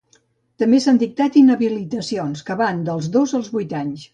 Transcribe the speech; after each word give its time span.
També 0.63 0.79
s’han 0.85 0.99
dictat 1.03 1.37
inhabilitacions 1.43 2.43
que 2.49 2.59
van 2.63 2.83
dels 2.89 3.11
dos 3.19 3.39
als 3.43 3.53
vuit 3.59 3.81
anys. 3.83 4.09